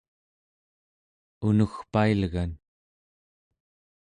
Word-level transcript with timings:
unugpailgan 1.47 2.51